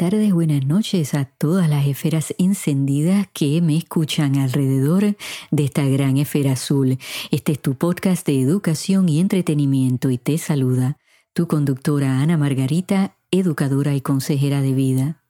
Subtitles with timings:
[0.00, 5.14] Tardes, buenas noches a todas las esferas encendidas que me escuchan alrededor
[5.50, 6.96] de esta gran esfera azul.
[7.30, 10.96] Este es tu podcast de educación y entretenimiento y te saluda
[11.34, 15.22] tu conductora Ana Margarita, educadora y consejera de vida.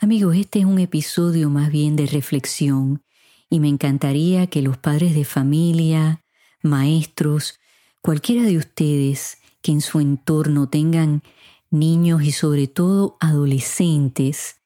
[0.00, 3.02] Amigos, este es un episodio más bien de reflexión
[3.50, 6.22] y me encantaría que los padres de familia,
[6.62, 7.60] maestros,
[8.00, 11.22] cualquiera de ustedes que en su entorno tengan
[11.70, 14.56] niños y sobre todo adolescentes,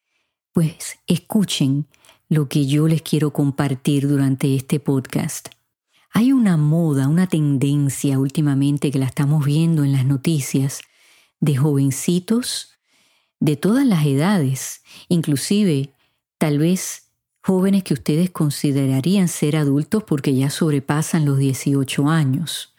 [0.53, 1.87] pues escuchen
[2.29, 5.49] lo que yo les quiero compartir durante este podcast.
[6.13, 10.83] Hay una moda, una tendencia últimamente que la estamos viendo en las noticias
[11.41, 12.73] de jovencitos
[13.41, 15.95] de todas las edades, inclusive
[16.39, 17.02] tal vez
[17.43, 22.73] jóvenes que ustedes considerarían ser adultos porque ya sobrepasan los 18 años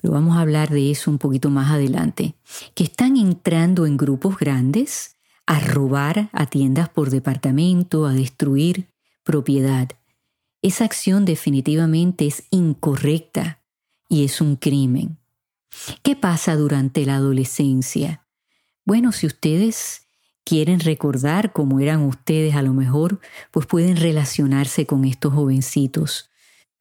[0.00, 2.34] pero vamos a hablar de eso un poquito más adelante,
[2.74, 8.88] que están entrando en grupos grandes a robar a tiendas por departamento, a destruir
[9.22, 9.88] propiedad.
[10.62, 13.62] Esa acción definitivamente es incorrecta
[14.08, 15.18] y es un crimen.
[16.02, 18.26] ¿Qué pasa durante la adolescencia?
[18.84, 20.05] Bueno, si ustedes
[20.46, 26.30] quieren recordar cómo eran ustedes a lo mejor, pues pueden relacionarse con estos jovencitos.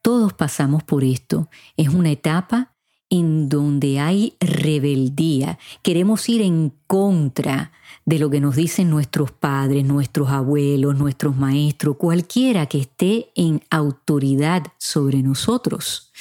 [0.03, 1.49] Todos pasamos por esto.
[1.75, 2.75] Es una etapa
[3.09, 5.57] en donde hay rebeldía.
[5.81, 7.71] Queremos ir en contra
[8.05, 13.63] de lo que nos dicen nuestros padres, nuestros abuelos, nuestros maestros, cualquiera que esté en
[13.71, 16.11] autoridad sobre nosotros.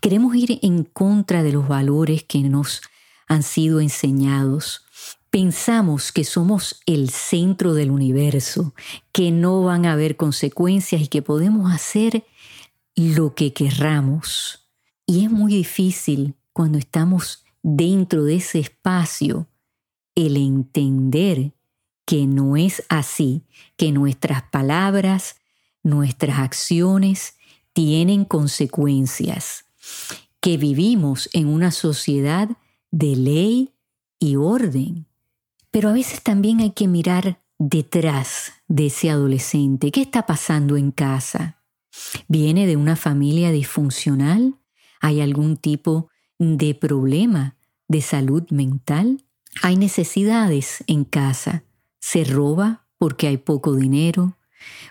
[0.00, 2.82] Queremos ir en contra de los valores que nos
[3.28, 4.84] han sido enseñados.
[5.32, 8.74] Pensamos que somos el centro del universo,
[9.12, 12.26] que no van a haber consecuencias y que podemos hacer
[12.96, 14.68] lo que querramos.
[15.06, 19.48] Y es muy difícil cuando estamos dentro de ese espacio
[20.14, 21.54] el entender
[22.04, 23.46] que no es así,
[23.78, 25.36] que nuestras palabras,
[25.82, 27.38] nuestras acciones
[27.72, 29.64] tienen consecuencias,
[30.40, 32.50] que vivimos en una sociedad
[32.90, 33.70] de ley
[34.18, 35.06] y orden.
[35.72, 39.90] Pero a veces también hay que mirar detrás de ese adolescente.
[39.90, 41.62] ¿Qué está pasando en casa?
[42.28, 44.60] ¿Viene de una familia disfuncional?
[45.00, 47.56] ¿Hay algún tipo de problema
[47.88, 49.24] de salud mental?
[49.62, 51.64] ¿Hay necesidades en casa?
[52.00, 54.36] ¿Se roba porque hay poco dinero?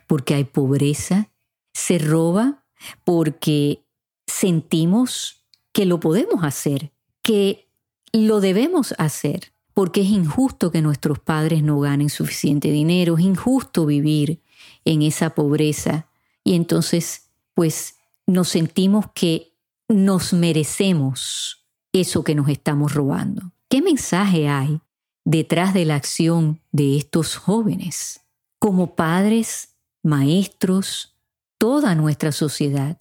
[0.08, 1.30] ¿Porque hay pobreza?
[1.74, 2.66] ¿Se roba
[3.03, 3.86] porque
[4.25, 7.69] sentimos que lo podemos hacer, que
[8.13, 9.53] lo debemos hacer?
[9.73, 14.41] Porque es injusto que nuestros padres no ganen suficiente dinero, es injusto vivir
[14.85, 16.07] en esa pobreza
[16.43, 19.53] y entonces, pues, nos sentimos que
[19.87, 23.51] nos merecemos eso que nos estamos robando.
[23.69, 24.81] ¿Qué mensaje hay
[25.25, 28.21] detrás de la acción de estos jóvenes?
[28.59, 31.15] Como padres, maestros,
[31.57, 32.97] toda nuestra sociedad,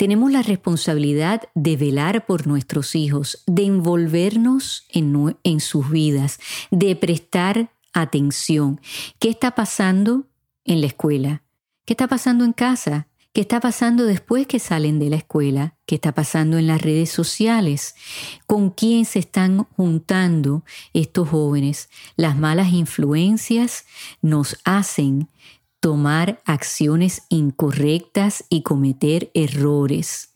[0.00, 6.40] tenemos la responsabilidad de velar por nuestros hijos, de envolvernos en, en, sus vidas,
[6.70, 8.80] de prestar atención.
[9.18, 10.26] ¿Qué está pasando
[10.64, 11.42] en la escuela?
[11.84, 13.08] ¿Qué está pasando en casa?
[13.34, 15.76] ¿Qué está pasando después que salen de la escuela?
[15.84, 17.94] ¿Qué está pasando en las redes sociales?
[18.46, 21.90] ¿Con quién se están juntando estos jóvenes?
[22.16, 23.84] Las malas influencias
[24.22, 25.28] nos hacen
[25.80, 30.34] tomar acciones incorrectas y cometer errores.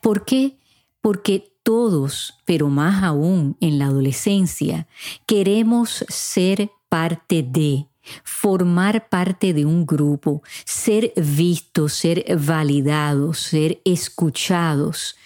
[0.00, 0.58] ¿Por qué?
[1.00, 4.86] Porque todos, pero más aún en la adolescencia,
[5.26, 7.88] queremos ser parte de,
[8.22, 15.16] formar parte de un grupo, ser vistos, ser validados, ser escuchados,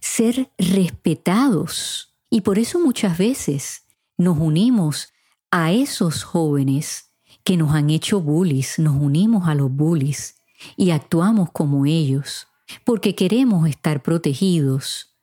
[0.00, 2.14] ser respetados.
[2.30, 3.84] Y por eso muchas veces
[4.18, 5.12] nos unimos
[5.50, 7.05] a esos jóvenes
[7.46, 10.34] que nos han hecho bullies, nos unimos a los bullies
[10.76, 12.48] y actuamos como ellos,
[12.84, 15.14] porque queremos estar protegidos,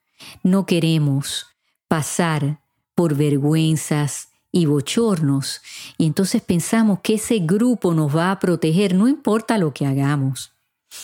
[0.42, 1.48] no queremos
[1.90, 2.62] pasar
[2.96, 5.62] por vergüenzas, y bochornos,
[5.98, 10.53] y entonces pensamos que ese grupo nos va a proteger, no importa lo que hagamos.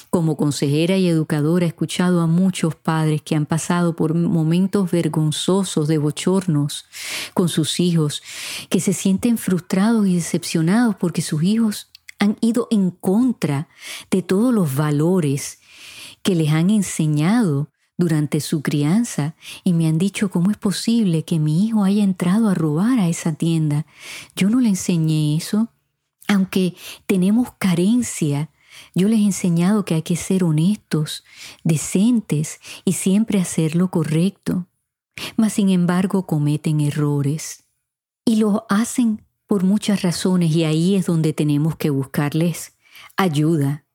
[0.09, 5.87] Como consejera y educadora he escuchado a muchos padres que han pasado por momentos vergonzosos
[5.87, 6.85] de bochornos
[7.33, 8.23] con sus hijos,
[8.69, 11.89] que se sienten frustrados y decepcionados porque sus hijos
[12.19, 13.69] han ido en contra
[14.11, 15.59] de todos los valores
[16.21, 21.37] que les han enseñado durante su crianza y me han dicho cómo es posible que
[21.37, 23.85] mi hijo haya entrado a robar a esa tienda.
[24.35, 25.69] Yo no le enseñé eso,
[26.27, 26.75] aunque
[27.07, 28.49] tenemos carencia.
[28.95, 31.23] Yo les he enseñado que hay que ser honestos,
[31.63, 34.67] decentes y siempre hacer lo correcto.
[35.37, 37.63] Mas sin embargo cometen errores
[38.25, 42.77] y lo hacen por muchas razones y ahí es donde tenemos que buscarles
[43.17, 43.85] ayuda,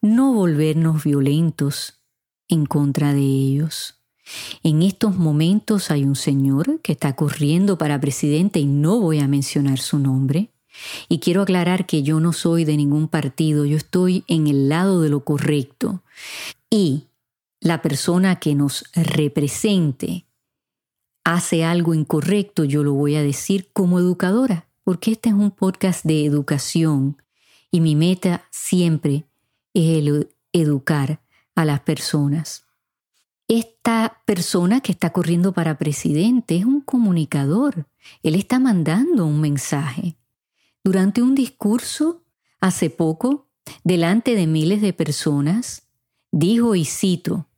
[0.00, 2.02] no volvernos violentos
[2.48, 4.02] en contra de ellos.
[4.62, 9.28] En estos momentos hay un señor que está corriendo para presidente y no voy a
[9.28, 10.51] mencionar su nombre.
[11.08, 15.02] Y quiero aclarar que yo no soy de ningún partido, yo estoy en el lado
[15.02, 16.02] de lo correcto.
[16.70, 17.04] Y
[17.60, 20.26] la persona que nos represente
[21.24, 26.04] hace algo incorrecto, yo lo voy a decir como educadora, porque este es un podcast
[26.04, 27.16] de educación
[27.70, 29.24] y mi meta siempre
[29.74, 31.20] es educar
[31.54, 32.64] a las personas.
[33.48, 37.86] Esta persona que está corriendo para presidente es un comunicador.
[38.22, 40.16] Él está mandando un mensaje.
[40.84, 42.24] Durante un discurso,
[42.60, 43.48] hace poco,
[43.84, 45.88] delante de miles de personas,
[46.32, 47.48] dijo y cito,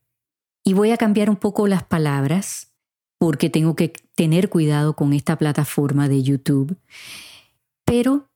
[0.63, 2.73] y voy a cambiar un poco las palabras
[3.19, 6.77] porque tengo que tener cuidado con esta plataforma de YouTube,
[7.85, 8.29] pero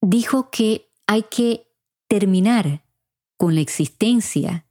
[0.00, 1.66] dijo que hay que
[2.08, 2.84] terminar
[3.36, 4.66] con la existencia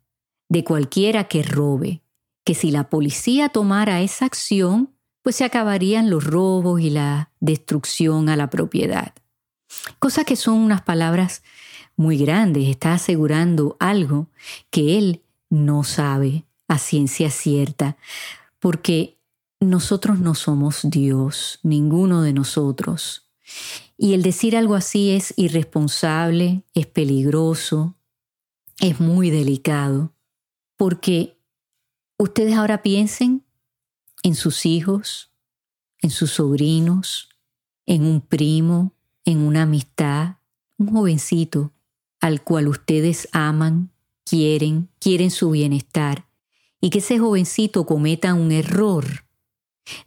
[0.50, 2.04] de cualquiera que robe,
[2.44, 4.94] que si la policía tomara esa acción,
[5.24, 9.14] pues se acabarían los robos y la destrucción a la propiedad.
[10.00, 11.44] Cosas que son unas palabras
[11.96, 14.28] muy grandes, está asegurando algo
[14.70, 17.98] que él no sabe a ciencia cierta,
[18.60, 19.20] porque
[19.60, 23.30] nosotros no somos Dios, ninguno de nosotros.
[23.98, 27.96] Y el decir algo así es irresponsable, es peligroso,
[28.80, 30.14] es muy delicado,
[30.76, 31.38] porque
[32.18, 33.46] ustedes ahora piensen
[34.24, 35.32] en sus hijos,
[36.02, 37.30] en sus sobrinos,
[37.86, 38.93] en un primo,
[39.26, 40.38] en una amistad,
[40.78, 41.72] un jovencito
[42.20, 43.92] al cual ustedes aman,
[44.24, 46.28] quieren, quieren su bienestar,
[46.80, 49.06] y que ese jovencito cometa un error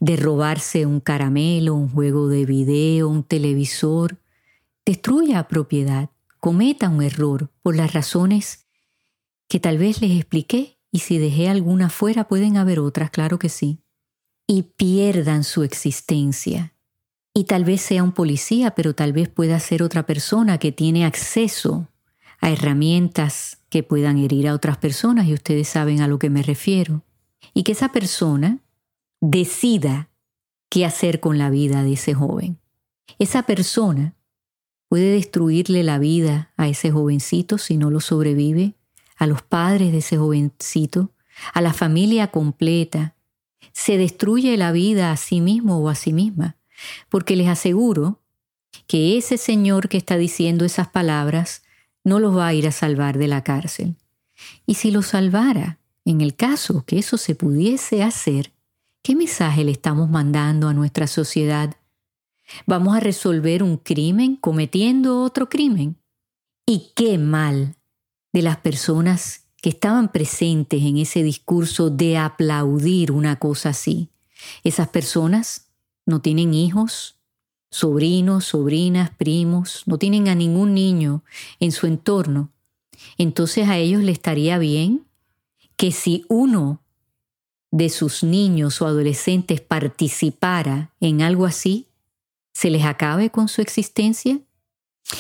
[0.01, 4.19] de robarse un caramelo, un juego de video, un televisor,
[4.85, 6.11] destruya propiedad,
[6.41, 8.67] cometa un error por las razones
[9.49, 13.49] que tal vez les expliqué y si dejé alguna fuera pueden haber otras, claro que
[13.49, 13.81] sí,
[14.47, 16.76] y pierdan su existencia.
[17.37, 21.05] Y tal vez sea un policía, pero tal vez pueda ser otra persona que tiene
[21.05, 21.87] acceso
[22.41, 26.43] a herramientas que puedan herir a otras personas y ustedes saben a lo que me
[26.43, 27.03] refiero.
[27.53, 28.61] Y que esa persona
[29.21, 30.09] decida
[30.71, 32.59] qué hacer con la vida de ese joven.
[33.19, 34.15] Esa persona
[34.89, 38.77] puede destruirle la vida a ese jovencito si no lo sobrevive,
[39.19, 41.13] a los padres de ese jovencito,
[41.53, 43.15] a la familia completa.
[43.75, 46.56] Se destruye la vida a sí mismo o a sí misma,
[47.09, 48.21] porque les aseguro
[48.87, 51.63] que ese señor que está diciendo esas palabras
[52.05, 53.97] no los va a ir a salvar de la cárcel.
[54.67, 58.53] Y si lo salvara, en el caso que eso se pudiese hacer,
[59.07, 61.77] ¿Qué mensaje le estamos mandando a nuestra sociedad?
[62.67, 65.97] ¿Vamos a resolver un crimen cometiendo otro crimen?
[66.67, 67.77] ¿Y qué mal
[68.33, 74.11] de las personas que estaban presentes en ese discurso de aplaudir una cosa así?
[74.65, 75.66] Esas personas
[76.07, 77.19] no tienen hijos,
[77.71, 81.23] sobrinos, sobrinas, primos, no tienen a ningún niño
[81.61, 82.53] en su entorno.
[83.19, 85.07] Entonces a ellos le estaría bien
[85.77, 86.83] que si uno
[87.71, 91.89] de sus niños o adolescentes participara en algo así,
[92.53, 94.41] se les acabe con su existencia?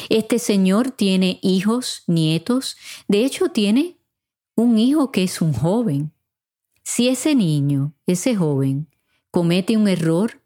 [0.09, 2.77] Este señor tiene hijos, nietos,
[3.09, 3.99] de hecho tiene
[4.55, 6.13] un hijo que es un joven.
[6.83, 8.89] Si ese niño, ese joven,
[9.31, 10.41] comete un error,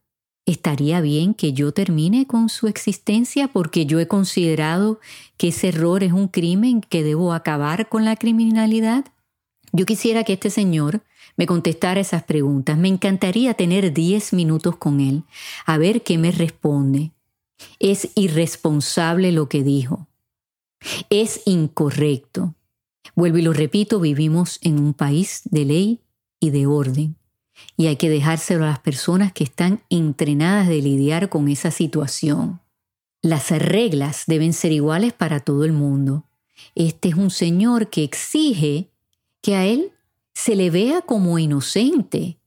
[0.51, 5.01] ¿estaría bien que yo termine con su existencia porque yo he considerado
[5.37, 9.05] que ese error es un crimen que debo acabar con la criminalidad?
[9.73, 11.03] Yo quisiera que este señor
[11.37, 12.77] me contestara esas preguntas.
[12.77, 15.23] Me encantaría tener 10 minutos con él,
[15.67, 17.13] a ver qué me responde.
[17.79, 20.09] Es irresponsable lo que dijo.
[21.11, 22.55] Es incorrecto.
[23.15, 26.01] Vuelvo y lo repito, vivimos en un país de ley
[26.41, 27.20] y de orden.
[27.77, 32.61] Y hay que dejárselo a las personas que están entrenadas de lidiar con esa situación.
[33.23, 36.25] Las reglas deben ser iguales para todo el mundo.
[36.75, 38.91] Este es un señor que exige
[39.41, 39.93] que a él
[40.35, 42.39] se le vea como inocente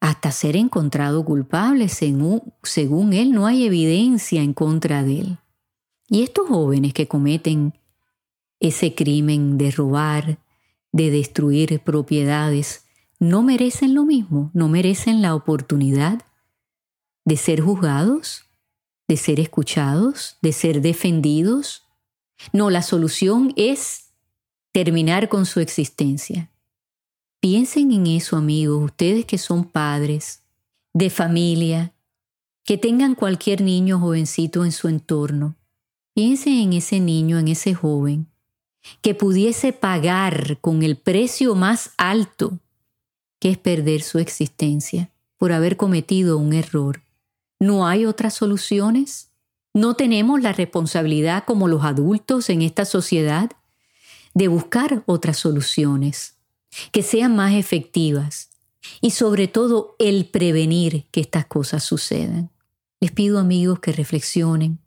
[0.00, 1.88] hasta ser encontrado culpable.
[1.88, 5.38] Según, según él, no hay evidencia en contra de él.
[6.08, 7.74] Y estos jóvenes que cometen
[8.58, 10.38] ese crimen de robar,
[10.92, 12.84] de destruir propiedades,
[13.20, 16.22] no merecen lo mismo, no merecen la oportunidad
[17.26, 18.46] de ser juzgados,
[19.06, 21.86] de ser escuchados, de ser defendidos.
[22.52, 24.06] No, la solución es
[24.72, 26.50] terminar con su existencia.
[27.40, 30.42] Piensen en eso, amigos, ustedes que son padres
[30.94, 31.92] de familia,
[32.64, 35.56] que tengan cualquier niño jovencito en su entorno.
[36.14, 38.28] Piensen en ese niño, en ese joven,
[39.02, 42.58] que pudiese pagar con el precio más alto,
[43.40, 47.02] que es perder su existencia por haber cometido un error.
[47.58, 49.30] ¿No hay otras soluciones?
[49.74, 53.50] ¿No tenemos la responsabilidad como los adultos en esta sociedad
[54.34, 56.36] de buscar otras soluciones
[56.92, 58.50] que sean más efectivas
[59.00, 62.50] y sobre todo el prevenir que estas cosas sucedan?
[63.00, 64.78] Les pido amigos que reflexionen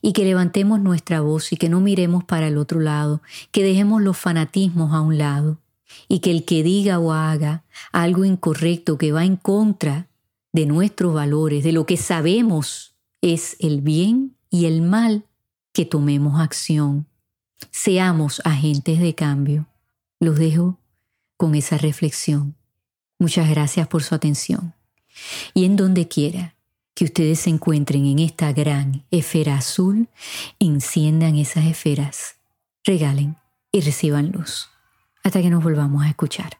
[0.00, 4.00] y que levantemos nuestra voz y que no miremos para el otro lado, que dejemos
[4.00, 5.58] los fanatismos a un lado
[6.08, 10.08] y que el que diga o haga algo incorrecto que va en contra
[10.52, 15.24] de nuestros valores, de lo que sabemos es el bien y el mal,
[15.72, 17.06] que tomemos acción.
[17.70, 19.66] Seamos agentes de cambio.
[20.18, 20.78] Los dejo
[21.36, 22.56] con esa reflexión.
[23.18, 24.74] Muchas gracias por su atención.
[25.54, 26.56] Y en donde quiera
[26.94, 30.08] que ustedes se encuentren en esta gran esfera azul,
[30.58, 32.36] enciendan esas esferas,
[32.84, 33.36] regalen
[33.72, 34.68] y reciban luz.
[35.22, 36.58] Hasta que nos volvamos a escuchar.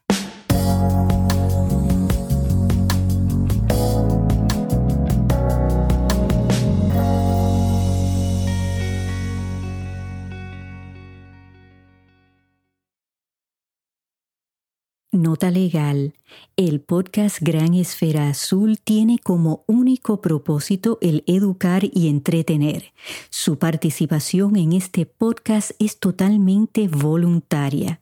[15.13, 16.15] Nota legal.
[16.57, 22.93] El podcast Gran Esfera Azul tiene como único propósito el educar y entretener.
[23.29, 28.01] Su participación en este podcast es totalmente voluntaria.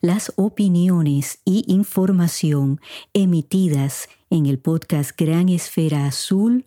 [0.00, 2.80] Las opiniones y información
[3.12, 6.66] emitidas en el podcast Gran Esfera Azul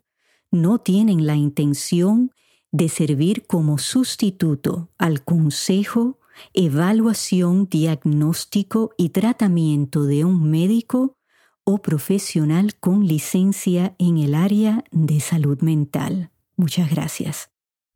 [0.51, 2.31] no tienen la intención
[2.71, 6.19] de servir como sustituto al consejo
[6.53, 11.17] evaluación, diagnóstico y tratamiento de un médico
[11.63, 16.31] o profesional con licencia en el área de salud mental.
[16.55, 17.50] Muchas gracias.